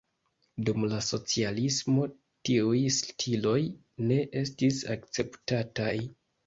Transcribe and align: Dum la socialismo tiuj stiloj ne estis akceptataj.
Dum 0.69 0.85
la 0.93 1.01
socialismo 1.07 2.07
tiuj 2.49 2.81
stiloj 2.97 3.61
ne 4.09 4.21
estis 4.45 4.85
akceptataj. 4.99 5.97